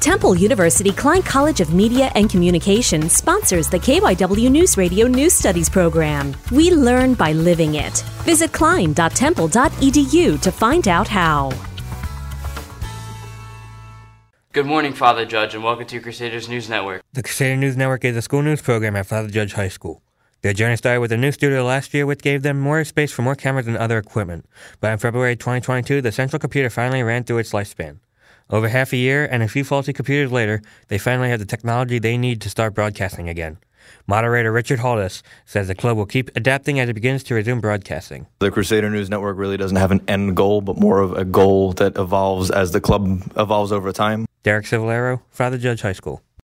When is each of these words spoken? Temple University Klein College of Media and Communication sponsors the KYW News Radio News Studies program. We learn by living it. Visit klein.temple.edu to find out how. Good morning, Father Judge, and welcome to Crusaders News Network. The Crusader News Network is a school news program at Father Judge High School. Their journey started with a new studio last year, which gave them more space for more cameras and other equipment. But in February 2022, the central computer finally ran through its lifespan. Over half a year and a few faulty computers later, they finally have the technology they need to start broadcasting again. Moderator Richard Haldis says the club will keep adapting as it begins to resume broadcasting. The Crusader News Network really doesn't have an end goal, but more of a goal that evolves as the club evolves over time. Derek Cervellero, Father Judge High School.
Temple 0.00 0.34
University 0.34 0.92
Klein 0.92 1.22
College 1.22 1.60
of 1.60 1.74
Media 1.74 2.10
and 2.14 2.30
Communication 2.30 3.10
sponsors 3.10 3.68
the 3.68 3.78
KYW 3.78 4.50
News 4.50 4.78
Radio 4.78 5.06
News 5.06 5.34
Studies 5.34 5.68
program. 5.68 6.34
We 6.50 6.70
learn 6.70 7.12
by 7.12 7.32
living 7.32 7.74
it. 7.74 7.98
Visit 8.24 8.50
klein.temple.edu 8.50 10.40
to 10.40 10.50
find 10.50 10.88
out 10.88 11.06
how. 11.06 11.52
Good 14.54 14.64
morning, 14.64 14.94
Father 14.94 15.26
Judge, 15.26 15.54
and 15.54 15.62
welcome 15.62 15.86
to 15.88 16.00
Crusaders 16.00 16.48
News 16.48 16.70
Network. 16.70 17.02
The 17.12 17.22
Crusader 17.22 17.56
News 17.56 17.76
Network 17.76 18.02
is 18.06 18.16
a 18.16 18.22
school 18.22 18.42
news 18.42 18.62
program 18.62 18.96
at 18.96 19.06
Father 19.06 19.28
Judge 19.28 19.52
High 19.52 19.68
School. 19.68 20.02
Their 20.40 20.54
journey 20.54 20.76
started 20.76 21.00
with 21.00 21.12
a 21.12 21.18
new 21.18 21.30
studio 21.30 21.62
last 21.62 21.92
year, 21.92 22.06
which 22.06 22.22
gave 22.22 22.42
them 22.42 22.58
more 22.58 22.82
space 22.84 23.12
for 23.12 23.20
more 23.20 23.34
cameras 23.34 23.66
and 23.66 23.76
other 23.76 23.98
equipment. 23.98 24.46
But 24.80 24.92
in 24.92 24.98
February 24.98 25.36
2022, 25.36 26.00
the 26.00 26.10
central 26.10 26.40
computer 26.40 26.70
finally 26.70 27.02
ran 27.02 27.24
through 27.24 27.38
its 27.38 27.52
lifespan. 27.52 27.98
Over 28.52 28.68
half 28.68 28.92
a 28.92 28.96
year 28.96 29.28
and 29.30 29.44
a 29.44 29.48
few 29.48 29.62
faulty 29.62 29.92
computers 29.92 30.32
later, 30.32 30.60
they 30.88 30.98
finally 30.98 31.28
have 31.28 31.38
the 31.38 31.46
technology 31.46 32.00
they 32.00 32.18
need 32.18 32.40
to 32.40 32.50
start 32.50 32.74
broadcasting 32.74 33.28
again. 33.28 33.58
Moderator 34.08 34.50
Richard 34.50 34.80
Haldis 34.80 35.22
says 35.46 35.68
the 35.68 35.74
club 35.74 35.96
will 35.96 36.06
keep 36.06 36.30
adapting 36.36 36.80
as 36.80 36.88
it 36.88 36.94
begins 36.94 37.22
to 37.24 37.34
resume 37.34 37.60
broadcasting. 37.60 38.26
The 38.40 38.50
Crusader 38.50 38.90
News 38.90 39.08
Network 39.08 39.36
really 39.38 39.56
doesn't 39.56 39.76
have 39.76 39.92
an 39.92 40.02
end 40.08 40.36
goal, 40.36 40.62
but 40.62 40.76
more 40.76 41.00
of 41.00 41.12
a 41.12 41.24
goal 41.24 41.72
that 41.74 41.96
evolves 41.96 42.50
as 42.50 42.72
the 42.72 42.80
club 42.80 43.22
evolves 43.36 43.70
over 43.70 43.92
time. 43.92 44.26
Derek 44.42 44.66
Cervellero, 44.66 45.22
Father 45.30 45.56
Judge 45.56 45.82
High 45.82 45.92
School. 45.92 46.22